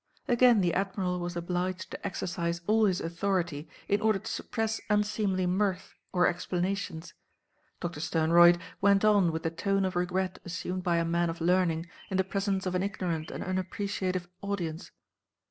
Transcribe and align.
Again 0.27 0.61
the 0.61 0.73
Admiral 0.73 1.19
was 1.19 1.35
obliged 1.35 1.91
to 1.91 2.03
exercise 2.03 2.59
all 2.65 2.85
his 2.85 3.01
authority 3.01 3.69
in 3.87 4.01
order 4.01 4.17
to 4.17 4.31
suppress 4.31 4.81
unseemly 4.89 5.45
mirth 5.45 5.93
or 6.11 6.25
explanations. 6.25 7.13
Doctor 7.79 7.99
Sternroyd 7.99 8.59
went 8.81 9.05
on 9.05 9.31
with 9.31 9.43
the 9.43 9.51
tone 9.51 9.85
of 9.85 9.95
regret 9.95 10.39
assumed 10.43 10.81
by 10.81 10.97
a 10.97 11.05
man 11.05 11.29
of 11.29 11.39
learning 11.39 11.87
in 12.09 12.17
the 12.17 12.23
presence 12.23 12.65
of 12.65 12.73
an 12.73 12.81
ignorant 12.81 13.29
and 13.29 13.43
unappreciative 13.43 14.27
audience. 14.41 14.89